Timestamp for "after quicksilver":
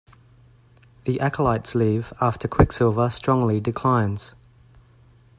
2.19-3.11